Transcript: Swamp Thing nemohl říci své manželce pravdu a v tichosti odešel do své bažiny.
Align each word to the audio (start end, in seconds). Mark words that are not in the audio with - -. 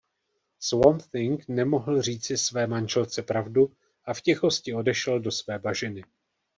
Swamp 0.59 1.01
Thing 1.03 1.45
nemohl 1.47 2.01
říci 2.01 2.37
své 2.37 2.67
manželce 2.67 3.21
pravdu 3.23 3.73
a 4.05 4.13
v 4.13 4.21
tichosti 4.21 4.73
odešel 4.73 5.19
do 5.19 5.31
své 5.31 5.59
bažiny. 5.59 6.03